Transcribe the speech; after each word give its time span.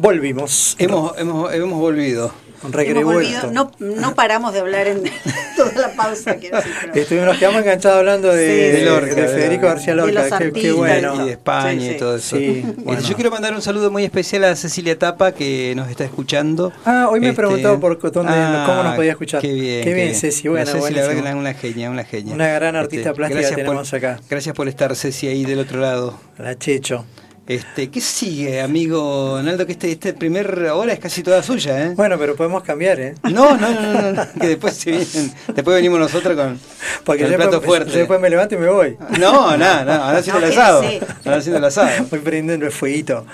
Volvimos. 0.00 0.76
Hemos, 0.78 1.18
hemos, 1.18 1.52
hemos 1.52 1.78
volvido. 1.78 2.32
Hemos 2.60 3.04
volvido, 3.04 3.52
no, 3.52 3.70
no 3.78 4.14
paramos 4.16 4.52
de 4.52 4.58
hablar 4.58 4.88
en 4.88 5.02
toda 5.56 5.72
la 5.74 5.92
pausa. 5.92 6.32
Decir, 6.34 6.50
pero- 6.52 6.94
Estuvimos, 6.94 7.28
nos 7.28 7.38
quedamos 7.38 7.60
enganchados 7.62 7.98
hablando 7.98 8.32
de, 8.34 8.46
Sí, 8.48 8.72
de 8.72 8.78
sí, 8.78 8.84
Lorca, 8.84 9.14
de. 9.14 9.28
Federico 9.28 9.66
García 9.66 9.94
De 9.94 10.12
Lorca. 10.12 10.40
los 10.40 10.52
Qué- 10.52 10.72
bueno. 10.72 11.22
y 11.22 11.26
de 11.26 11.30
España 11.32 11.80
Sí, 11.80 11.88
sí. 11.88 11.94
y 11.94 11.98
todo 11.98 12.16
eso. 12.16 12.36
Sí, 12.36 12.64
Este, 12.66 12.82
bueno. 12.82 13.00
Yo 13.00 13.14
quiero 13.14 13.30
mandar 13.30 13.54
un 13.54 13.62
saludo 13.62 13.92
muy 13.92 14.04
especial 14.04 14.42
a 14.44 14.56
Cecilia 14.56 14.98
Tapa 14.98 15.30
que 15.32 15.72
nos 15.76 15.88
está 15.88 16.04
escuchando. 16.04 16.72
Ah, 16.84 17.08
hoy 17.10 17.20
me 17.20 17.28
Este, 17.28 17.36
preguntó 17.42 17.78
por 17.78 18.00
dónde, 18.10 18.32
ah, 18.34 18.64
cómo 18.66 18.82
nos 18.82 18.94
podía 18.96 19.12
escuchar. 19.12 19.40
Qué 19.40 19.52
bien, 19.52 19.84
Qué 19.84 19.94
bien, 19.94 20.14
Ceci, 20.16 20.48
bueno, 20.48 20.66
Ceci, 20.66 20.94
la 20.94 21.02
verdad 21.06 21.22
que 21.22 21.28
es 21.28 21.34
una 21.36 21.54
genia, 21.54 21.90
una 21.90 22.04
genia. 22.04 22.32
Este, 22.32 22.34
Una 22.34 22.48
gran 22.48 22.74
artista 22.74 23.12
plástica 23.14 23.38
gracias 23.40 23.56
tenemos 23.56 23.88
por, 23.90 23.96
acá. 23.98 24.20
Gracias 24.28 24.54
por 24.56 24.66
estar, 24.68 24.96
Ceci, 24.96 25.28
ahí 25.28 25.44
del 25.44 25.60
otro 25.60 25.80
lado. 25.80 26.18
La 26.38 26.58
Checho. 26.58 27.04
Este, 27.48 27.90
¿Qué 27.90 28.02
sigue, 28.02 28.60
amigo 28.60 29.00
Donaldo? 29.36 29.64
Que 29.64 29.72
este, 29.72 29.90
este 29.90 30.12
primer 30.12 30.66
hora 30.66 30.92
es 30.92 30.98
casi 30.98 31.22
toda 31.22 31.42
suya, 31.42 31.86
¿eh? 31.86 31.94
Bueno, 31.96 32.18
pero 32.18 32.36
podemos 32.36 32.62
cambiar, 32.62 33.00
¿eh? 33.00 33.14
No, 33.22 33.56
no, 33.56 33.70
no, 33.72 34.02
no, 34.02 34.12
no, 34.12 34.22
que 34.38 34.48
después 34.48 34.74
se 34.74 34.90
vienen, 34.90 35.32
después 35.54 35.74
venimos 35.74 35.98
nosotros 35.98 36.36
con, 36.36 36.60
Porque 37.04 37.22
con 37.22 37.30
yo 37.30 37.36
el 37.36 37.40
plato 37.40 37.52
después, 37.52 37.78
fuerte. 37.78 37.92
yo 37.92 37.98
después 38.00 38.20
me 38.20 38.28
levanto 38.28 38.54
y 38.54 38.58
me 38.58 38.68
voy. 38.68 38.98
No, 39.18 39.56
no, 39.56 39.84
no, 39.84 39.92
ahora 39.92 40.18
haciendo 40.18 40.44
el 40.44 40.52
asado. 40.52 40.82
sí. 40.82 41.00
Ahora 41.24 41.36
haciendo 41.38 41.56
el 41.56 41.64
asado. 41.64 42.06
Voy 42.10 42.18
prendiendo 42.18 42.66
el 42.66 42.72
fueguito. 42.72 43.24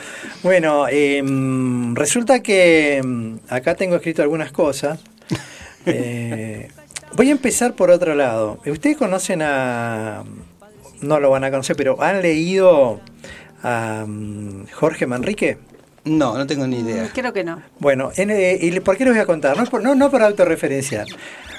Bueno, 0.44 0.86
eh, 0.88 1.20
mm, 1.20 1.96
resulta 1.96 2.40
que 2.40 3.02
mm, 3.04 3.34
acá 3.48 3.74
tengo 3.74 3.96
escrito 3.96 4.22
algunas 4.22 4.52
cosas. 4.52 5.00
Eh, 5.86 6.68
voy 7.14 7.28
a 7.28 7.32
empezar 7.32 7.74
por 7.74 7.90
otro 7.90 8.14
lado. 8.14 8.58
Ustedes 8.64 8.96
conocen 8.96 9.42
a... 9.42 10.24
No 11.02 11.20
lo 11.20 11.28
van 11.28 11.44
a 11.44 11.50
conocer, 11.50 11.76
pero 11.76 12.02
¿han 12.02 12.22
leído 12.22 13.02
a 13.64 14.04
mm, 14.06 14.66
Jorge 14.72 15.06
Manrique? 15.06 15.58
No, 16.04 16.36
no 16.36 16.46
tengo 16.46 16.66
ni 16.66 16.80
idea. 16.80 17.10
Creo 17.12 17.32
que 17.32 17.42
no. 17.42 17.62
Bueno, 17.78 18.12
en, 18.16 18.30
eh, 18.30 18.58
¿y 18.60 18.78
por 18.80 18.96
qué 18.96 19.04
les 19.04 19.14
voy 19.14 19.22
a 19.22 19.26
contar? 19.26 19.56
No, 19.56 19.62
es 19.62 19.70
por, 19.70 19.82
no, 19.82 19.94
no 19.94 20.10
por 20.10 20.22
autorreferenciar. 20.22 21.06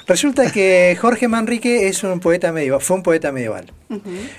Resulta 0.06 0.52
que 0.52 0.96
Jorge 1.00 1.26
Manrique 1.26 1.88
es 1.88 2.04
un 2.04 2.20
poeta 2.20 2.52
medieval, 2.52 2.80
fue 2.80 2.96
un 2.96 3.02
poeta 3.02 3.32
medieval. 3.32 3.72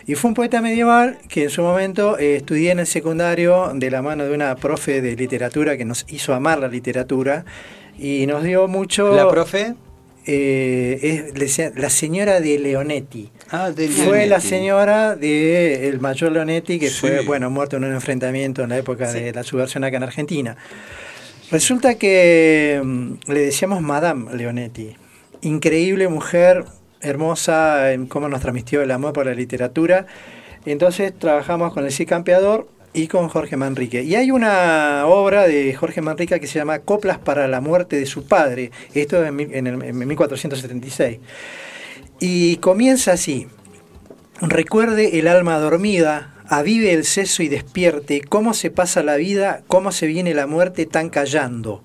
Y 0.06 0.16
fue 0.16 0.30
un 0.30 0.34
poeta 0.34 0.62
medieval 0.62 1.18
que 1.28 1.44
en 1.44 1.50
su 1.50 1.62
momento 1.62 2.18
eh, 2.18 2.38
estudié 2.38 2.72
en 2.72 2.80
el 2.80 2.88
secundario 2.88 3.72
de 3.74 3.92
la 3.92 4.02
mano 4.02 4.24
de 4.24 4.34
una 4.34 4.56
profe 4.56 5.02
de 5.02 5.18
literatura 5.18 5.76
que 5.76 5.84
nos 5.84 6.06
hizo 6.08 6.34
amar 6.34 6.60
la 6.60 6.70
literatura 6.70 7.44
y 8.00 8.26
nos 8.28 8.44
dio 8.44 8.70
mucho... 8.70 9.14
¿La 9.14 9.30
profe? 9.30 9.76
Eh, 10.28 11.00
es- 11.02 11.34
le 11.34 11.46
decía- 11.46 11.72
la 11.76 11.90
señora 11.90 12.40
de 12.42 12.60
Leonetti. 12.60 13.32
Ah, 13.50 13.72
de 13.72 13.88
Fue 13.88 14.26
la 14.28 14.42
señora 14.42 15.16
de 15.16 15.88
el 15.88 16.00
mayor 16.02 16.32
Leonetti, 16.34 16.80
que 16.80 16.90
Sí. 16.90 17.00
fue, 17.00 17.22
bueno, 17.22 17.50
muerto 17.50 17.78
en 17.78 17.86
un 17.86 17.94
enfrentamiento 17.94 18.62
en 18.64 18.70
la 18.70 18.78
época 18.78 19.12
de 19.12 19.32
la 19.32 19.44
subversión 19.44 19.84
acá 19.86 19.98
en 19.98 20.04
Argentina. 20.04 20.58
Resulta 21.50 21.96
que 21.96 22.82
mm, 22.84 23.14
le 23.32 23.40
decíamos 23.40 23.82
Madame 23.82 24.36
Leonetti. 24.36 24.96
Increíble 25.42 26.08
mujer, 26.10 26.66
hermosa, 27.00 27.94
en 27.94 28.08
cómo 28.08 28.28
nos 28.28 28.42
transmitió 28.42 28.82
el 28.82 28.92
amor 28.92 29.14
por 29.14 29.26
la 29.28 29.34
literatura. 29.34 30.08
Entonces 30.66 31.14
trabajamos 31.18 31.74
con 31.74 31.86
el 31.86 31.92
Cid 31.94 32.08
Campeador 32.10 32.68
y 32.98 33.08
con 33.08 33.30
Jorge 33.30 33.56
Manrique. 33.58 34.02
Y 34.04 34.16
hay 34.16 34.32
una 34.32 35.06
obra 35.06 35.48
de 35.48 35.72
Jorge 35.76 36.02
Manrique 36.02 36.40
que 36.40 36.48
se 36.48 36.58
llama 36.58 36.80
Coplas 36.80 37.20
para 37.20 37.48
la 37.48 37.62
muerte 37.62 37.96
de 37.96 38.08
su 38.08 38.26
padre. 38.26 38.72
Esto 38.96 39.24
en, 39.24 39.40
en 39.40 39.68
el- 39.68 39.84
en 39.84 39.98
1476. 40.08 41.20
Y 42.20 42.58
comienza 42.58 43.12
así. 43.14 43.48
Recuerde 44.42 45.20
el 45.20 45.28
alma 45.28 45.60
dormida, 45.60 46.34
avive 46.48 46.94
el 46.94 47.04
seso 47.06 47.44
y 47.44 47.50
despierte, 47.50 48.22
cómo 48.22 48.54
se 48.56 48.72
pasa 48.72 49.04
la 49.04 49.16
vida, 49.16 49.64
cómo 49.68 49.92
se 49.92 50.08
viene 50.08 50.34
la 50.34 50.48
muerte 50.48 50.86
tan 50.88 51.10
callando. 51.10 51.84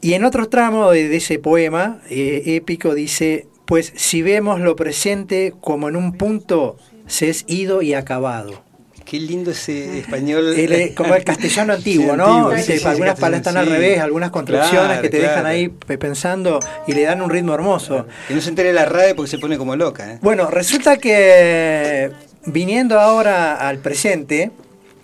Y 0.00 0.14
en 0.14 0.24
otro 0.24 0.48
tramo 0.48 0.90
de, 0.90 1.08
de 1.08 1.16
ese 1.16 1.38
poema 1.38 2.00
eh, 2.10 2.42
épico 2.46 2.94
dice, 2.94 3.46
pues 3.66 3.92
si 3.96 4.22
vemos 4.22 4.60
lo 4.60 4.76
presente 4.76 5.52
como 5.60 5.88
en 5.88 5.96
un 5.96 6.12
punto 6.16 6.76
se 7.06 7.28
es 7.28 7.44
ido 7.46 7.82
y 7.82 7.94
acabado. 7.94 8.65
Qué 9.06 9.18
lindo 9.20 9.52
ese 9.52 10.00
español. 10.00 10.52
El, 10.58 10.72
eh, 10.72 10.92
como 10.94 11.14
el 11.14 11.22
castellano 11.24 11.72
antiguo, 11.74 12.10
Sí, 12.10 12.16
¿no? 12.18 12.24
antiguo, 12.26 12.50
Viste, 12.50 12.72
sí, 12.74 12.78
sí, 12.80 12.86
algunas 12.88 13.14
sí, 13.14 13.20
palabras 13.20 13.46
están 13.46 13.54
sí. 13.54 13.58
al 13.60 13.66
revés, 13.74 14.00
algunas 14.00 14.30
construcciones 14.30 14.86
Claro, 14.88 15.02
que 15.02 15.08
te 15.08 15.18
dejan 15.20 15.46
ahí 15.46 15.68
pe- 15.68 15.96
pensando 15.96 16.58
y 16.88 16.92
le 16.92 17.02
dan 17.04 17.22
un 17.22 17.30
ritmo 17.30 17.54
hermoso. 17.54 18.06
Que 18.28 18.34
no 18.34 18.40
se 18.40 18.48
entere 18.50 18.72
la 18.72 18.84
RAE 18.84 19.14
porque 19.14 19.30
se 19.30 19.38
pone 19.38 19.56
como 19.56 19.76
loca, 19.76 20.12
¿eh? 20.14 20.18
Bueno, 20.22 20.50
resulta 20.50 20.96
que 20.98 22.10
viniendo 22.46 22.98
ahora 23.00 23.54
al 23.68 23.78
presente, 23.78 24.50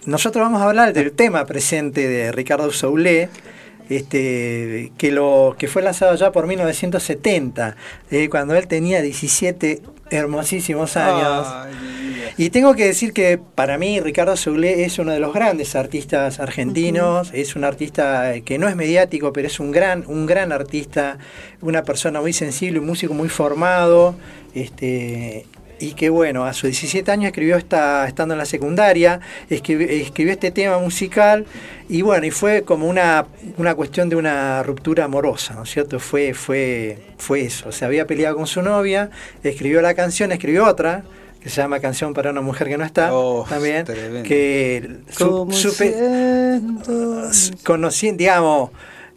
nosotros 0.04 0.44
vamos 0.44 0.60
a 0.62 0.64
hablar 0.64 0.92
del 0.92 1.12
tema 1.12 1.46
presente 1.46 2.08
de 2.08 2.32
Ricardo 2.32 2.72
Soulé, 2.72 3.28
este, 3.88 4.90
que, 4.98 5.10
lo, 5.12 5.54
que 5.58 5.68
fue 5.68 5.82
lanzado 5.82 6.14
ya 6.16 6.32
por 6.32 6.46
1970, 6.46 7.76
eh, 8.10 8.28
cuando 8.28 8.54
él 8.56 8.66
tenía 8.66 9.00
17 9.02 9.80
hermosísimos 10.10 10.96
años. 10.96 11.46
Ay. 11.48 11.72
Y 12.38 12.48
tengo 12.48 12.74
que 12.74 12.86
decir 12.86 13.12
que 13.12 13.38
para 13.38 13.76
mí 13.76 14.00
Ricardo 14.00 14.36
Soulé 14.36 14.84
es 14.84 14.98
uno 14.98 15.12
de 15.12 15.20
los 15.20 15.34
grandes 15.34 15.76
artistas 15.76 16.40
argentinos, 16.40 17.30
es 17.34 17.56
un 17.56 17.64
artista 17.64 18.34
eh, 18.34 18.42
que 18.42 18.58
no 18.58 18.68
es 18.68 18.76
mediático, 18.76 19.32
pero 19.34 19.48
es 19.48 19.60
un 19.60 19.70
gran, 19.70 20.04
un 20.06 20.24
gran 20.24 20.50
artista, 20.50 21.18
una 21.60 21.82
persona 21.82 22.22
muy 22.22 22.32
sensible, 22.32 22.78
un 22.78 22.86
músico 22.86 23.12
muy 23.12 23.28
formado, 23.28 24.14
este, 24.54 25.44
y 25.78 25.92
que 25.92 26.08
bueno, 26.08 26.44
a 26.46 26.54
sus 26.54 26.70
17 26.70 27.10
años 27.10 27.26
escribió 27.26 27.56
esta, 27.56 28.08
estando 28.08 28.32
en 28.32 28.38
la 28.38 28.46
secundaria, 28.46 29.20
escribió, 29.50 29.86
escribió 29.88 30.32
este 30.32 30.50
tema 30.50 30.78
musical, 30.78 31.44
y 31.90 32.00
bueno, 32.00 32.24
y 32.24 32.30
fue 32.30 32.62
como 32.62 32.86
una, 32.86 33.26
una 33.58 33.74
cuestión 33.74 34.08
de 34.08 34.16
una 34.16 34.62
ruptura 34.62 35.04
amorosa, 35.04 35.52
¿no 35.52 35.64
es 35.64 35.70
cierto? 35.70 36.00
Fue, 36.00 36.32
fue, 36.32 36.98
fue 37.18 37.42
eso, 37.42 37.72
se 37.72 37.84
había 37.84 38.06
peleado 38.06 38.36
con 38.36 38.46
su 38.46 38.62
novia, 38.62 39.10
escribió 39.42 39.82
la 39.82 39.92
canción, 39.92 40.32
escribió 40.32 40.66
otra, 40.66 41.04
que 41.42 41.50
se 41.50 41.60
llama 41.60 41.80
Canción 41.80 42.14
para 42.14 42.30
una 42.30 42.40
mujer 42.40 42.68
que 42.68 42.78
no 42.78 42.84
está, 42.84 43.12
Oh, 43.14 43.44
también, 43.48 43.84
tremendo. 43.84 44.22
que 44.28 44.98
su- 45.10 45.46
supe- 45.50 45.92
siento- 45.92 47.30
conocí, 47.64 48.12
digamos, 48.12 48.70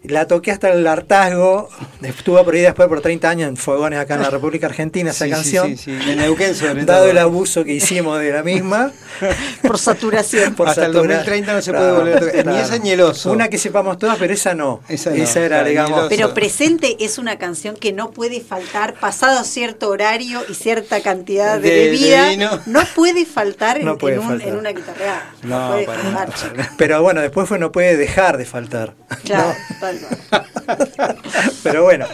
la 0.09 0.27
toqué 0.27 0.51
hasta 0.51 0.69
el 0.71 0.85
hartazgo, 0.88 1.69
estuvo 2.01 2.43
por 2.43 2.53
ahí 2.55 2.61
después 2.61 2.88
por 2.88 3.01
30 3.01 3.29
años 3.29 3.49
en 3.49 3.57
Fogones 3.57 3.99
acá 3.99 4.16
en 4.16 4.21
la 4.21 4.29
República 4.29 4.67
Argentina 4.67 5.11
esa 5.11 5.25
Sí, 5.25 5.31
canción, 5.31 5.77
Sí, 5.77 5.77
sí, 5.77 6.11
En 6.11 6.17
Neuquén 6.17 6.55
sobre 6.55 6.85
dado 6.85 7.01
todo. 7.03 7.11
el 7.11 7.17
abuso 7.17 7.63
que 7.63 7.73
hicimos 7.73 8.19
de 8.19 8.31
la 8.31 8.43
misma. 8.43 8.91
Por 9.61 9.77
saturación. 9.79 10.55
por 10.55 10.67
Hasta 10.67 10.85
el 10.85 10.93
satura- 10.93 11.16
2030 11.23 11.53
no 11.53 11.61
se 11.61 11.71
puede 11.71 11.91
volver 11.93 12.17
a 12.17 12.19
tocar. 12.19 12.45
Ni 12.47 12.57
esa 12.57 12.77
ni 12.77 12.89
el 12.91 13.01
oso. 13.01 13.31
Una 13.31 13.47
que 13.47 13.57
sepamos 13.57 13.97
todas, 13.97 14.17
pero 14.17 14.33
esa 14.33 14.53
no. 14.53 14.81
Esa 14.89 15.09
no, 15.11 15.16
era, 15.16 15.57
ni 15.57 15.61
el 15.63 15.69
digamos. 15.69 16.05
Pero 16.09 16.33
presente 16.33 16.97
es 16.99 17.17
una 17.17 17.37
canción 17.37 17.75
que 17.77 17.93
no 17.93 18.11
puede 18.11 18.41
faltar, 18.41 18.93
pasado 18.95 19.43
cierto 19.45 19.89
horario 19.89 20.41
y 20.49 20.53
cierta 20.53 21.01
cantidad 21.01 21.59
de, 21.59 21.69
De- 21.69 21.75
de 21.75 21.85
bebida, 21.85 22.29
vino. 22.29 22.59
no 22.66 22.81
puede 22.93 23.25
faltar 23.25 23.77
en, 23.77 23.85
No 23.85 23.97
puede 23.97 24.16
en 24.16 24.22
un- 24.22 24.27
faltar. 24.27 24.47
en 24.49 24.55
una 24.57 24.69
guitarra. 24.72 25.31
No, 25.43 25.72
puede 25.72 25.85
faltar. 25.85 26.29
Pero 26.77 27.01
bueno, 27.01 27.22
después 27.22 27.47
fue 27.47 27.57
no 27.57 27.72
puede 27.72 27.95
dejar 27.97 28.37
de 28.37 28.45
faltar. 28.45 28.93
Claro. 29.23 29.53
Pero 31.63 31.83
bueno, 31.83 32.06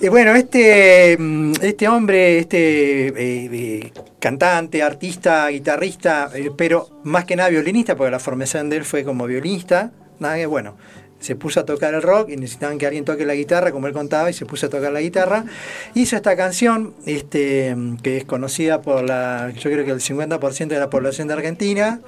y 0.00 0.08
bueno, 0.08 0.34
este, 0.34 1.16
mm, 1.18 1.52
este 1.62 1.88
hombre, 1.88 2.38
este 2.38 3.08
eh, 3.08 3.48
eh, 3.52 3.92
cantante, 4.18 4.82
artista, 4.82 5.48
guitarrista, 5.48 6.30
eh, 6.34 6.50
pero 6.56 7.00
más 7.04 7.24
que 7.24 7.36
nada 7.36 7.48
violinista, 7.48 7.96
porque 7.96 8.10
la 8.10 8.18
formación 8.18 8.68
de 8.68 8.76
él 8.76 8.84
fue 8.84 9.04
como 9.04 9.26
violinista, 9.26 9.92
nada 10.18 10.36
que 10.36 10.46
bueno. 10.46 10.76
Se 11.20 11.36
puso 11.36 11.60
a 11.60 11.64
tocar 11.64 11.94
el 11.94 12.02
rock 12.02 12.28
y 12.28 12.36
necesitaban 12.36 12.76
que 12.76 12.86
alguien 12.86 13.06
toque 13.06 13.24
la 13.24 13.34
guitarra, 13.34 13.72
como 13.72 13.86
él 13.86 13.94
contaba, 13.94 14.28
y 14.28 14.34
se 14.34 14.44
puso 14.44 14.66
a 14.66 14.68
tocar 14.68 14.92
la 14.92 15.00
guitarra. 15.00 15.46
Hizo 15.94 16.16
esta 16.16 16.36
canción, 16.36 16.92
este, 17.06 17.74
que 18.02 18.18
es 18.18 18.24
conocida 18.26 18.82
por 18.82 19.04
la, 19.04 19.52
yo 19.56 19.70
creo 19.70 19.86
que 19.86 19.92
el 19.92 20.00
50% 20.00 20.66
de 20.66 20.78
la 20.78 20.90
población 20.90 21.28
de 21.28 21.34
Argentina, 21.34 22.00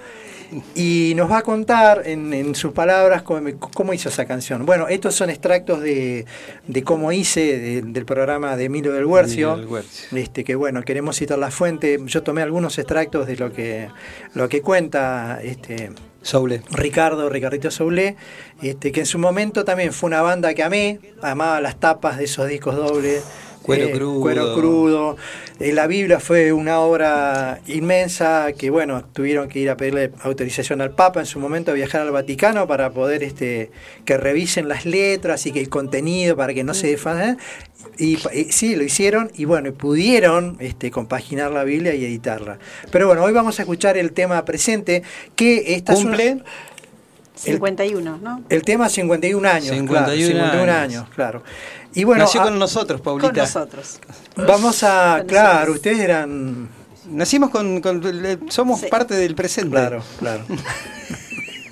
y 0.75 1.13
nos 1.17 1.31
va 1.31 1.39
a 1.39 1.43
contar 1.43 2.03
en, 2.07 2.33
en 2.33 2.55
sus 2.55 2.73
palabras 2.73 3.23
cómo, 3.23 3.51
cómo 3.59 3.93
hizo 3.93 4.09
esa 4.09 4.25
canción. 4.27 4.65
Bueno, 4.65 4.89
estos 4.89 5.15
son 5.15 5.29
extractos 5.31 5.81
de, 5.81 6.25
de 6.67 6.83
cómo 6.85 7.11
hice 7.13 7.59
de- 7.59 7.83
del 7.83 8.05
programa 8.05 8.57
de 8.57 8.65
Emilio 8.65 8.93
del 8.93 9.05
Huercio. 9.07 9.57
Del. 9.57 9.85
Este, 10.13 10.45
que 10.45 10.55
bueno, 10.55 10.83
queremos 10.83 11.17
citar 11.17 11.39
la 11.39 11.51
fuente. 11.51 11.99
Yo 12.07 12.23
tomé 12.23 12.43
algunos 12.43 12.79
extractos 12.79 13.27
de 13.27 13.37
lo 13.37 13.53
que, 13.53 13.89
lo 14.35 14.49
que 14.49 14.63
cuenta 14.63 15.41
este, 15.43 15.91
Soule. 16.23 16.63
Ricardo, 16.71 17.29
Ricardito 17.29 17.71
Soulé, 17.71 18.17
este, 18.63 18.93
que 18.93 19.01
en 19.01 19.07
su 19.07 19.19
momento 19.19 19.65
también 19.65 19.93
fue 19.93 20.09
una 20.09 20.23
banda 20.23 20.55
que 20.55 20.63
amé, 20.63 21.01
amaba 21.23 21.61
las 21.61 21.79
tapas 21.81 22.19
de 22.19 22.25
esos 22.25 22.49
discos 22.49 22.77
dobles. 22.77 23.23
Cuero 23.67 23.91
crudo. 23.91 24.21
Cuero 24.21 24.55
crudo. 24.55 25.17
Eh, 25.61 25.73
la 25.73 25.87
Biblia 25.87 26.21
fue 26.21 26.53
una 26.53 26.81
obra 26.81 27.61
inmensa 27.67 28.53
que, 28.57 28.71
bueno, 28.71 29.05
tuvieron 29.13 29.49
que 29.49 29.59
ir 29.59 29.71
a 29.71 29.77
pedirle 29.77 30.13
autorización 30.23 30.81
al 30.81 30.91
Papa 30.93 31.21
en 31.21 31.27
su 31.27 31.39
momento 31.41 31.71
a 31.71 31.75
viajar 31.75 32.03
al 32.03 32.11
Vaticano 32.11 32.67
para 32.67 32.91
poder 32.91 33.23
este, 33.23 33.71
que 34.05 34.17
revisen 34.17 34.69
las 34.69 34.85
letras 34.87 35.45
y 35.47 35.53
que 35.53 35.61
el 35.61 35.69
contenido 35.69 36.37
para 36.37 36.55
que 36.55 36.65
no 36.65 36.75
se 36.75 36.89
defan. 36.89 37.39
Y, 37.99 38.19
y 38.35 38.45
sí, 38.53 38.77
lo 38.77 38.83
hicieron 38.85 39.31
y 39.35 39.45
bueno, 39.47 39.73
pudieron 39.73 40.57
este, 40.61 40.91
compaginar 40.91 41.51
la 41.51 41.65
Biblia 41.65 41.95
y 41.95 42.05
editarla. 42.05 42.59
Pero 42.91 43.07
bueno, 43.07 43.23
hoy 43.25 43.33
vamos 43.33 43.59
a 43.59 43.63
escuchar 43.63 43.97
el 43.97 44.13
tema 44.13 44.45
presente 44.45 45.03
que 45.35 45.75
esta 45.75 45.93
es 45.95 46.05
una- 46.05 46.17
¿Cumple? 47.37 47.53
51, 47.55 48.19
¿no? 48.19 48.43
El 48.49 48.63
tema 48.63 48.89
51 48.89 49.49
años. 49.49 49.69
51, 49.77 50.51
claro, 50.51 50.73
años. 50.73 51.09
claro. 51.15 51.43
Y 51.95 52.05
bueno, 52.05 52.25
Nació 52.25 52.43
con 52.43 52.59
nosotros, 52.59 53.01
Paulita. 53.01 53.29
Con 53.29 53.37
nosotros. 53.37 54.01
Vamos 54.37 54.83
a, 54.83 55.23
claro, 55.27 55.73
ustedes 55.73 56.01
eran... 56.01 56.69
Nacimos 57.09 57.51
con, 57.51 57.81
somos 58.49 58.83
parte 58.87 59.15
del 59.15 59.35
presente. 59.37 59.71
Claro, 59.71 60.03
claro. 60.19 60.45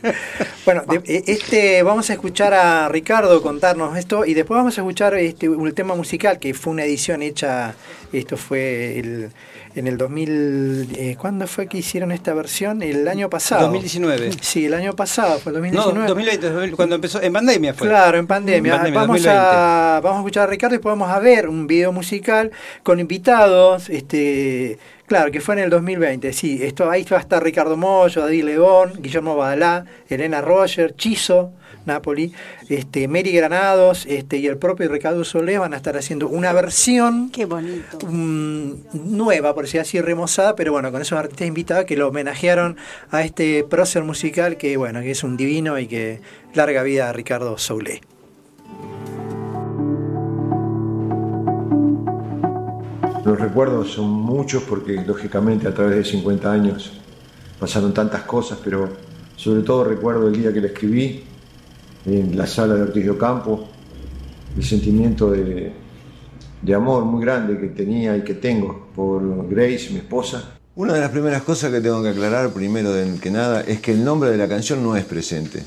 bueno, 0.65 0.83
e, 1.05 1.25
este, 1.27 1.83
vamos 1.83 2.11
a 2.11 2.15
escuchar 2.15 2.55
a 2.55 2.89
Ricardo 2.89 3.43
contarnos 3.43 3.97
esto 3.97 4.25
y 4.25 4.35
después 4.35 4.57
vamos 4.57 4.77
a 4.79 4.81
escuchar 4.81 5.15
este, 5.15 5.49
un 5.49 5.73
tema 5.73 5.95
musical 5.95 6.39
que 6.39 6.55
fue 6.55 6.73
una 6.73 6.85
edición 6.85 7.23
hecha, 7.23 7.75
esto 8.13 8.37
fue 8.37 8.99
el 8.99 9.31
en 9.75 9.89
el 9.89 9.99
2000, 9.99 10.89
eh, 10.97 11.17
¿cuándo 11.19 11.47
fue 11.49 11.67
que 11.67 11.79
hicieron 11.79 12.13
esta 12.13 12.33
versión? 12.33 12.83
El 12.83 13.09
año 13.09 13.29
pasado. 13.29 13.63
2019. 13.63 14.31
Sí, 14.41 14.67
el 14.67 14.75
año 14.75 14.95
pasado, 14.95 15.39
fue 15.41 15.51
el 15.51 15.55
2019. 15.55 15.99
No, 15.99 16.07
2020, 16.07 16.77
cuando 16.77 16.95
empezó, 16.95 17.21
en 17.21 17.33
pandemia 17.33 17.75
fue. 17.75 17.89
Claro, 17.89 18.19
en 18.19 18.27
pandemia. 18.27 18.77
vamos, 18.95 19.27
a, 19.27 20.01
vamos 20.03 20.19
a 20.19 20.21
escuchar 20.21 20.45
a 20.45 20.47
Ricardo 20.47 20.77
y 20.77 20.79
podemos 20.79 21.11
a 21.11 21.19
ver 21.19 21.49
un 21.49 21.67
video 21.67 21.91
musical 21.91 22.53
con 22.85 23.01
invitados, 23.01 23.91
este 23.91 24.79
Claro, 25.07 25.31
que 25.31 25.41
fue 25.41 25.55
en 25.57 25.61
el 25.61 25.71
2020, 25.71 26.33
sí. 26.33 26.61
Esto, 26.63 26.91
ahí 26.91 27.05
va 27.05 27.19
a 27.19 27.21
estar 27.21 27.43
Ricardo 27.43 27.77
Mollo, 27.77 28.23
David 28.23 28.45
León, 28.45 28.93
Guillermo 28.99 29.37
Badalá, 29.37 29.85
Elena 30.09 30.41
Roger, 30.41 30.97
Chizo, 30.97 31.53
Napoli, 31.85 32.33
este, 32.69 33.09
Mary 33.09 33.33
Granados 33.33 34.07
este, 34.07 34.39
y 34.39 34.47
el 34.47 34.57
propio 34.57 34.89
Ricardo 34.89 35.23
Solé 35.25 35.59
van 35.59 35.75
a 35.75 35.77
estar 35.77 35.97
haciendo 35.97 36.29
una 36.29 36.53
versión 36.53 37.31
Qué 37.31 37.45
bonito. 37.45 37.99
nueva, 38.09 39.55
por 39.55 39.65
decir 39.65 39.81
así, 39.81 40.01
remozada, 40.01 40.57
pero 40.57 40.73
bueno, 40.73 40.91
con 40.91 41.03
esos 41.03 41.19
artistas 41.19 41.47
invitados 41.47 41.85
que 41.85 41.97
lo 41.97 42.09
homenajearon 42.09 42.77
a 43.11 43.23
este 43.23 43.65
prócer 43.65 44.05
musical 44.05 44.57
que 44.57 44.77
bueno, 44.77 45.01
que 45.03 45.11
es 45.11 45.23
un 45.23 45.37
divino 45.37 45.79
y 45.79 45.87
que 45.87 46.21
larga 46.55 46.83
vida 46.83 47.11
a 47.11 47.13
Ricardo 47.13 47.59
Solé. 47.59 48.01
Los 53.25 53.41
recuerdos 53.41 53.93
son 53.93 54.11
muchos 54.11 54.65
porque 54.65 55.03
lógicamente 55.07 55.67
a 55.67 55.75
través 55.75 55.97
de 55.97 56.05
50 56.05 56.53
años 56.53 56.93
pasaron 57.59 57.95
tantas 57.95 58.23
cosas, 58.23 58.59
pero 58.63 58.89
sobre 59.37 59.63
todo 59.63 59.85
recuerdo 59.85 60.29
el 60.29 60.37
día 60.37 60.53
que 60.53 60.61
le 60.61 60.69
escribí 60.69 61.25
en 62.05 62.37
la 62.37 62.47
sala 62.47 62.75
de 62.75 62.83
Ortiz 62.83 63.07
de 63.07 63.17
Campo, 63.17 63.67
el 64.55 64.63
sentimiento 64.63 65.31
de, 65.31 65.73
de 66.61 66.75
amor 66.75 67.07
muy 67.07 67.25
grande 67.25 67.59
que 67.59 67.69
tenía 67.69 68.15
y 68.15 68.23
que 68.23 68.35
tengo 68.35 68.89
por 68.95 69.49
Grace, 69.49 69.89
mi 69.91 69.99
esposa. 69.99 70.59
Una 70.77 70.93
de 70.93 71.01
las 71.01 71.11
primeras 71.11 71.43
cosas 71.43 71.71
que 71.71 71.81
tengo 71.81 72.03
que 72.03 72.11
aclarar, 72.11 72.51
primero 72.53 72.93
de 72.93 73.19
que 73.19 73.31
nada, 73.31 73.63
es 73.63 73.81
que 73.81 73.93
el 73.93 74.05
nombre 74.05 74.31
de 74.31 74.37
la 74.37 74.49
canción 74.49 74.83
no 74.83 74.97
es 74.97 75.05
presente. 75.05 75.63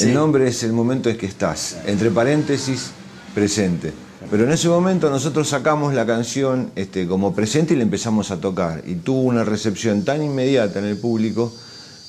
El 0.00 0.12
nombre 0.12 0.48
es 0.48 0.62
el 0.64 0.72
momento 0.72 1.08
en 1.08 1.16
que 1.16 1.26
estás, 1.26 1.78
entre 1.86 2.10
paréntesis, 2.10 2.90
presente. 3.34 4.03
Pero 4.30 4.44
en 4.44 4.52
ese 4.52 4.68
momento 4.68 5.10
nosotros 5.10 5.48
sacamos 5.48 5.94
la 5.94 6.06
canción 6.06 6.70
este, 6.76 7.06
como 7.06 7.34
presente 7.34 7.74
y 7.74 7.76
la 7.76 7.82
empezamos 7.82 8.30
a 8.30 8.40
tocar. 8.40 8.82
Y 8.86 8.96
tuvo 8.96 9.20
una 9.22 9.44
recepción 9.44 10.04
tan 10.04 10.22
inmediata 10.22 10.78
en 10.78 10.86
el 10.86 10.96
público 10.96 11.52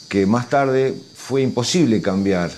que 0.10 0.26
más 0.26 0.50
tarde 0.50 0.96
fue 1.16 1.42
imposible 1.42 2.02
cambiar 2.02 2.52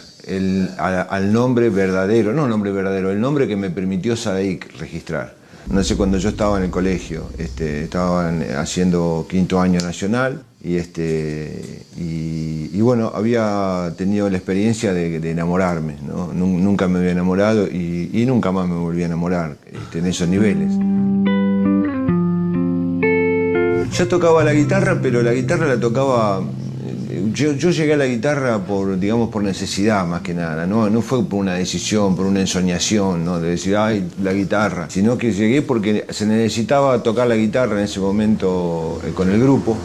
al, 0.77 1.31
nombre 1.31 1.69
verdadero, 1.69 2.33
no 2.33 2.43
el 2.45 2.49
nombre 2.49 2.71
verdadero, 2.71 3.11
el 3.11 3.19
nombre 3.19 3.47
que 3.47 3.55
me 3.55 3.69
permitió 3.69 4.15
Sadaik 4.15 4.77
registrar. 4.77 5.35
No 5.71 5.83
sé, 5.83 5.97
cuando 5.97 6.17
yo 6.17 6.29
estaba 6.29 6.57
en 6.57 6.65
el 6.65 6.69
colegio, 6.69 7.29
este, 7.37 7.83
estaba 7.83 8.29
haciendo 8.57 9.25
quinto 9.29 9.59
año 9.59 9.79
nacional 9.81 10.43
y, 10.67 10.75
este, 10.75 11.85
y, 11.95 12.81
bueno, 12.81 13.11
había 13.15 13.93
tenido 13.97 14.29
la 14.29 14.35
experiencia 14.35 14.93
de, 14.93 15.15
enamorarme, 15.31 15.95
¿no? 16.05 16.33
nunca 16.33 16.89
me 16.89 16.99
había 16.99 17.11
enamorado 17.11 17.67
y, 17.67 18.25
nunca 18.27 18.51
más 18.51 18.67
me 18.67 18.75
volví 18.75 19.03
a 19.03 19.05
enamorar 19.05 19.55
este, 19.71 19.99
en 19.99 20.07
esos 20.07 20.27
niveles. 20.27 20.73
Yo 23.97 24.07
tocaba 24.09 24.43
la 24.43 24.53
guitarra, 24.53 24.99
pero 25.01 25.23
la 25.23 25.33
guitarra 25.33 25.67
la 25.67 25.79
tocaba 25.79 26.41
yo, 27.33 27.53
llegué 27.53 27.93
a 27.93 27.97
la 27.97 28.05
guitarra 28.05 28.59
por, 28.59 28.99
digamos, 28.99 29.29
por 29.29 29.43
necesidad 29.43 30.05
más 30.05 30.21
que 30.21 30.33
nada, 30.33 30.65
¿no? 30.67 30.89
no 30.89 31.01
fue 31.01 31.23
por 31.23 31.39
una 31.39 31.53
decisión, 31.53 32.15
por 32.15 32.25
una 32.25 32.41
ensoñación, 32.41 33.23
¿no? 33.23 33.39
de 33.39 33.51
decir, 33.51 33.77
ay, 33.77 34.07
la 34.21 34.33
guitarra, 34.33 34.89
sino 34.89 35.17
que 35.17 35.31
llegué 35.31 35.61
porque 35.61 36.05
se 36.09 36.25
necesitaba 36.25 37.01
tocar 37.03 37.27
la 37.27 37.35
guitarra 37.35 37.77
en 37.77 37.85
ese 37.85 37.99
momento 37.99 38.99
eh, 39.05 39.11
con 39.13 39.29
el 39.29 39.41
grupo, 39.41 39.77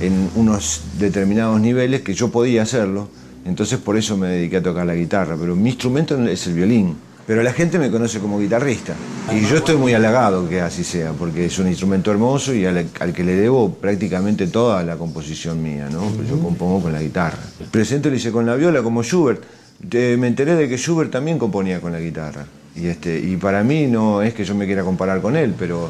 en 0.00 0.30
unos 0.34 0.82
determinados 0.98 1.60
niveles 1.60 2.02
que 2.02 2.14
yo 2.14 2.30
podía 2.30 2.62
hacerlo, 2.62 3.08
entonces 3.44 3.78
por 3.78 3.96
eso 3.96 4.16
me 4.16 4.28
dediqué 4.28 4.58
a 4.58 4.62
tocar 4.62 4.86
la 4.86 4.94
guitarra, 4.94 5.36
pero 5.38 5.54
mi 5.54 5.70
instrumento 5.70 6.20
es 6.26 6.46
el 6.46 6.54
violín. 6.54 6.96
Pero 7.26 7.44
la 7.44 7.52
gente 7.52 7.78
me 7.78 7.92
conoce 7.92 8.18
como 8.18 8.40
guitarrista. 8.40 8.92
Y 9.32 9.46
yo 9.46 9.58
estoy 9.58 9.76
muy 9.76 9.94
halagado 9.94 10.48
que 10.48 10.60
así 10.60 10.82
sea, 10.82 11.12
porque 11.12 11.44
es 11.44 11.58
un 11.60 11.68
instrumento 11.68 12.10
hermoso 12.10 12.52
y 12.52 12.66
al, 12.66 12.88
que 13.14 13.22
le 13.22 13.36
debo 13.36 13.72
prácticamente 13.72 14.48
toda 14.48 14.82
la 14.82 14.96
composición 14.96 15.62
mía, 15.62 15.88
¿no? 15.92 16.00
Pues 16.00 16.28
yo 16.28 16.40
compongo 16.40 16.82
con 16.82 16.92
la 16.92 17.00
guitarra. 17.00 17.38
El 17.60 17.66
presente 17.66 18.10
lo 18.10 18.16
hice 18.16 18.32
con 18.32 18.46
la 18.46 18.56
viola, 18.56 18.82
como 18.82 19.04
Schubert. 19.04 19.44
me 19.92 20.26
enteré 20.26 20.56
de 20.56 20.68
que 20.68 20.76
Schubert 20.76 21.12
también 21.12 21.38
componía 21.38 21.80
con 21.80 21.92
la 21.92 22.00
guitarra. 22.00 22.46
Y, 22.74 22.86
este, 22.86 23.20
y 23.20 23.36
para 23.36 23.62
mí 23.62 23.86
no 23.86 24.22
es 24.22 24.34
que 24.34 24.44
yo 24.44 24.56
me 24.56 24.66
quiera 24.66 24.82
comparar 24.82 25.20
con 25.20 25.36
él, 25.36 25.54
pero 25.56 25.88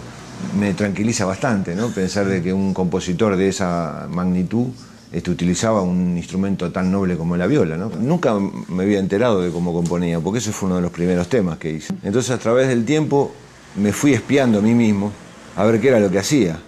me 0.58 0.75
tranquiliza 0.75 1.25
bastante, 1.25 1.75
¿no? 1.75 1.88
Pensar 1.88 2.26
de 2.26 2.42
que 2.42 2.52
un 2.52 2.75
compositor 2.75 3.37
de 3.37 3.48
esa 3.48 4.08
magnitud 4.10 4.69
este, 5.12 5.31
utilizaba 5.31 5.82
un 5.82 6.16
instrumento 6.16 6.70
tan 6.70 6.92
noble 6.92 7.16
como 7.16 7.37
la 7.37 7.48
viola. 7.48 7.76
¿no? 7.76 7.90
Nunca 7.98 8.38
me 8.38 8.84
había 8.84 9.00
enterado 9.00 9.42
de 9.42 9.50
cómo 9.50 9.72
componía, 9.72 10.20
porque 10.20 10.38
ese 10.38 10.52
fue 10.52 10.69
uno 10.69 10.76
de 10.76 10.82
los 10.82 10.92
primeros 10.92 11.28
temas 11.28 11.58
que 11.58 11.72
hice. 11.72 11.92
Entonces 12.04 12.31
a 12.31 12.38
través 12.38 12.69
del 12.69 12.84
tiempo 12.84 13.32
me 13.76 13.92
fui 13.92 14.12
espiando 14.12 14.60
a 14.60 14.62
mí 14.62 14.72
mismo 14.72 15.12
a 15.56 15.64
ver 15.64 15.81
qué 15.81 15.88
era 15.88 15.98
lo 15.98 16.10
que 16.10 16.19
hacía. 16.20 16.60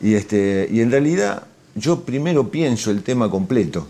Y, 0.00 0.14
este, 0.14 0.68
y 0.70 0.80
en 0.80 0.92
realidad 0.92 1.42
yo 1.74 2.02
primero 2.02 2.50
pienso 2.50 2.92
el 2.92 3.02
tema 3.02 3.30
completo, 3.30 3.88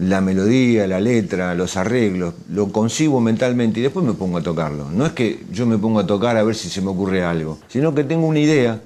la 0.00 0.22
melodía, 0.22 0.86
la 0.86 0.98
letra, 0.98 1.54
los 1.54 1.76
arreglos, 1.76 2.34
lo 2.50 2.72
concibo 2.72 3.20
mentalmente 3.20 3.80
y 3.80 3.82
después 3.82 4.04
me 4.04 4.14
pongo 4.14 4.38
a 4.38 4.42
tocarlo. 4.42 4.90
No 4.90 5.04
es 5.04 5.12
que 5.12 5.44
yo 5.52 5.66
me 5.66 5.76
pongo 5.76 6.00
a 6.00 6.06
tocar 6.06 6.36
a 6.36 6.42
ver 6.42 6.54
si 6.54 6.70
se 6.70 6.80
me 6.80 6.88
ocurre 6.88 7.22
algo, 7.22 7.58
sino 7.68 7.94
que 7.94 8.04
tengo 8.04 8.26
una 8.26 8.40
idea 8.40 8.80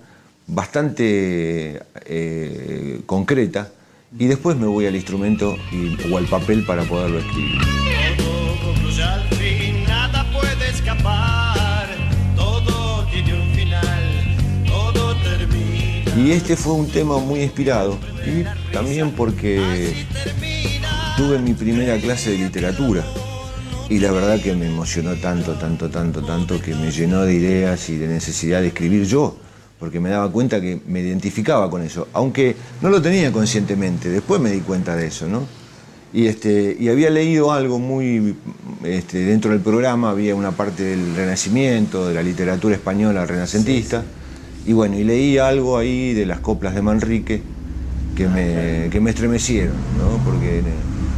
bastante 0.47 1.81
eh, 2.05 3.01
concreta 3.07 3.71
y 4.19 4.27
después 4.27 4.57
me 4.57 4.67
voy 4.67 4.87
al 4.87 4.97
instrumento 4.97 5.57
o 6.11 6.19
al 6.19 6.27
papel 6.27 6.65
para 6.67 6.83
poderlo 6.83 7.19
escribir. 7.19 7.61
Y 16.17 16.31
este 16.31 16.57
fue 16.57 16.73
un 16.75 16.89
tema 16.89 17.19
muy 17.19 17.43
inspirado 17.43 17.99
y 18.25 18.45
también 18.73 19.11
porque 19.11 20.07
tuve 21.17 21.39
mi 21.39 21.55
primera 21.55 21.97
clase 21.99 22.31
de 22.33 22.39
literatura 22.39 23.05
y 23.89 24.01
la 24.01 24.11
verdad 24.11 24.41
que 24.41 24.53
me 24.55 24.67
emocionó 24.67 25.15
tanto, 25.15 25.53
tanto, 25.53 25.89
tanto, 25.89 26.23
tanto 26.23 26.61
que 26.61 26.75
me 26.75 26.91
llenó 26.91 27.23
de 27.23 27.35
ideas 27.35 27.89
y 27.89 27.97
de 27.97 28.09
necesidad 28.09 28.61
de 28.61 28.69
escribir 28.69 29.05
yo 29.07 29.37
porque 29.79 30.01
me 30.01 30.11
daba 30.11 30.31
cuenta 30.33 30.61
que 30.61 30.81
me 30.87 31.01
identificaba 31.01 31.71
con 31.71 31.83
eso, 31.83 32.09
aunque 32.15 32.57
no 32.81 32.89
lo 32.91 33.01
tenía 33.01 33.31
conscientemente, 33.31 34.09
después 34.09 34.41
me 34.41 34.51
di 34.51 34.61
cuenta 34.61 34.97
de 34.97 35.07
eso, 35.07 35.29
¿no? 35.29 35.47
Y, 36.13 36.27
este, 36.27 36.77
y 36.79 36.89
había 36.89 37.11
leído 37.11 37.53
algo 37.53 37.79
muy, 37.79 38.37
este, 38.83 39.19
dentro 39.19 39.51
del 39.51 39.61
programa 39.61 40.11
había 40.11 40.35
una 40.35 40.53
parte 40.53 40.85
del 40.85 41.15
Renacimiento, 41.15 42.09
de 42.09 42.15
la 42.15 42.23
literatura 42.23 42.77
española 42.77 43.27
renacentista, 43.27 44.05
y 44.65 44.73
bueno, 44.73 44.97
y 44.99 45.05
leí 45.05 45.39
algo 45.39 45.77
ahí 45.77 46.15
de 46.15 46.25
las 46.25 46.41
coplas 46.41 46.75
de 46.75 46.83
Manrique 46.83 47.43
que 48.17 48.29
me, 48.29 48.89
que 48.91 49.01
me 49.01 49.11
estremecieron, 49.11 49.75
¿no? 49.99 50.23
Porque 50.25 50.63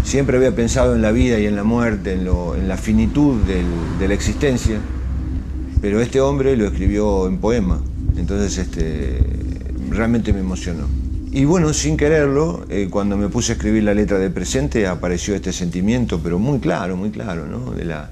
siempre 0.05 0.37
había 0.37 0.55
pensado 0.55 0.95
en 0.95 1.03
la 1.03 1.13
vida 1.13 1.39
y 1.39 1.47
en 1.47 1.57
la 1.57 1.65
muerte, 1.65 2.13
en, 2.15 2.69
la 2.69 2.77
finitud 2.77 3.41
de 3.43 4.09
la 4.09 4.15
existencia, 4.15 4.79
pero 5.81 6.01
este 6.01 6.21
hombre 6.21 6.57
lo 6.57 6.67
escribió 6.67 7.29
en 7.29 7.39
poema. 7.39 7.81
Entonces 8.17 8.59
este, 8.59 9.19
realmente 9.91 10.33
me 10.33 10.41
emocionó. 10.41 10.87
Y 11.31 11.45
bueno, 11.45 11.73
sin 11.75 11.97
quererlo, 11.97 12.65
eh, 12.71 12.89
cuando 12.91 13.17
me 13.17 13.29
puse 13.29 13.53
a 13.53 13.55
escribir 13.57 13.85
la 13.85 13.93
letra 13.93 14.19
de 14.19 14.31
presente 14.31 14.87
apareció 14.87 15.35
este 15.35 15.53
sentimiento, 15.53 16.21
pero 16.23 16.39
muy 16.39 16.61
claro, 16.61 16.97
muy 16.97 17.11
claro, 17.11 17.47
¿no? 17.47 17.73
de, 17.73 17.85
la, 17.85 18.09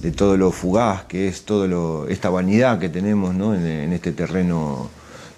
de 0.00 0.12
todo 0.12 0.36
lo 0.36 0.52
fugaz 0.52 1.04
que 1.04 1.26
es, 1.26 1.42
todo 1.42 2.06
esta 2.08 2.30
vanidad 2.30 2.78
que 2.78 2.88
tenemos 2.88 3.34
¿no? 3.34 3.54
en, 3.54 3.92
este 3.92 4.12
terreno, 4.12 4.88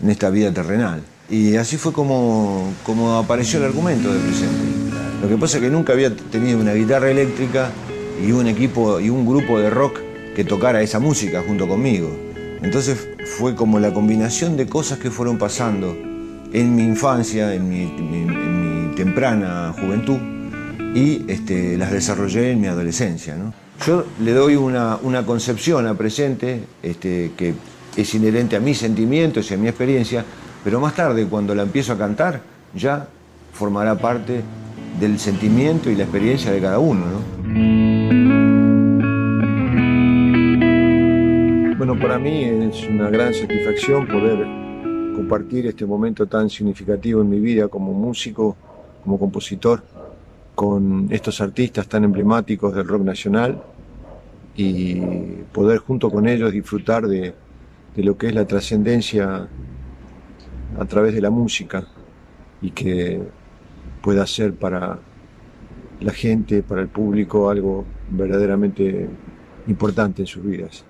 en 0.02 0.10
esta 0.10 0.28
vida 0.28 0.52
terrenal. 0.52 1.02
Y 1.30 1.56
así 1.56 1.76
fue 1.76 1.92
como, 1.92 2.72
como 2.84 3.16
apareció 3.16 3.60
el 3.60 3.66
argumento 3.66 4.12
de 4.12 4.18
presente. 4.18 4.90
Lo 5.22 5.28
que 5.28 5.36
pasa 5.36 5.58
es 5.58 5.62
que 5.62 5.70
nunca 5.70 5.92
había 5.92 6.14
tenido 6.14 6.58
una 6.58 6.72
guitarra 6.72 7.10
eléctrica 7.10 7.70
y 8.26 8.32
un 8.32 8.48
equipo 8.48 8.98
y 8.98 9.10
un 9.10 9.26
grupo 9.26 9.58
de 9.58 9.70
rock 9.70 10.00
que 10.34 10.44
tocara 10.44 10.82
esa 10.82 10.98
música 10.98 11.42
junto 11.46 11.68
conmigo. 11.68 12.10
Entonces 12.62 13.08
fue 13.38 13.54
como 13.54 13.78
la 13.78 13.92
combinación 13.92 14.56
de 14.56 14.66
cosas 14.66 14.98
que 14.98 15.10
fueron 15.10 15.38
pasando 15.38 15.96
en 16.52 16.74
mi 16.74 16.82
infancia, 16.82 17.54
en 17.54 17.68
mi, 17.68 18.94
temprana 18.96 19.72
juventud, 19.78 20.18
y 20.94 21.24
este, 21.28 21.78
las 21.78 21.92
desarrollé 21.92 22.50
en 22.50 22.60
mi 22.60 22.66
adolescencia. 22.66 23.36
Yo 23.86 24.04
le 24.22 24.32
doy 24.32 24.56
una, 24.56 24.98
concepción 25.24 25.86
a 25.86 25.94
presente 25.94 26.64
este, 26.82 27.32
que 27.36 27.54
es 27.96 28.14
inherente 28.14 28.56
a 28.56 28.60
mis 28.60 28.78
sentimientos 28.78 29.50
y 29.50 29.54
a 29.54 29.56
mi 29.56 29.68
experiencia, 29.68 30.24
pero 30.64 30.80
más 30.80 30.94
tarde 30.94 31.26
cuando 31.26 31.54
la 31.54 31.62
empiezo 31.62 31.92
a 31.92 31.98
cantar 31.98 32.40
ya 32.74 33.06
formará 33.52 33.96
parte 33.96 34.42
del 34.98 35.18
sentimiento 35.18 35.90
y 35.90 35.96
la 35.96 36.04
experiencia 36.04 36.52
de 36.52 36.60
cada 36.60 36.78
uno. 36.78 37.04
Bueno, 41.78 41.98
para 41.98 42.18
mí 42.18 42.44
es 42.44 42.86
una 42.88 43.08
gran 43.08 43.32
satisfacción 43.32 44.06
poder 44.06 44.44
compartir 45.16 45.66
este 45.66 45.86
momento 45.86 46.26
tan 46.26 46.50
significativo 46.50 47.22
en 47.22 47.30
mi 47.30 47.40
vida 47.40 47.68
como 47.68 47.92
músico, 47.92 48.56
como 49.02 49.18
compositor, 49.18 49.82
con 50.54 51.08
estos 51.10 51.40
artistas 51.40 51.88
tan 51.88 52.04
emblemáticos 52.04 52.74
del 52.74 52.86
rock 52.86 53.02
nacional 53.02 53.62
y 54.56 54.96
poder 55.52 55.78
junto 55.78 56.10
con 56.10 56.28
ellos 56.28 56.52
disfrutar 56.52 57.06
de, 57.06 57.34
de 57.96 58.02
lo 58.02 58.18
que 58.18 58.26
es 58.26 58.34
la 58.34 58.46
trascendencia 58.46 59.48
a 60.78 60.84
través 60.84 61.14
de 61.14 61.20
la 61.20 61.30
música 61.30 61.84
y 62.62 62.70
que 62.70 63.20
pueda 64.02 64.26
ser 64.26 64.54
para 64.54 64.98
la 66.00 66.12
gente, 66.12 66.62
para 66.62 66.80
el 66.80 66.88
público, 66.88 67.50
algo 67.50 67.84
verdaderamente 68.10 69.08
importante 69.66 70.22
en 70.22 70.26
sus 70.26 70.44
vidas. 70.44 70.84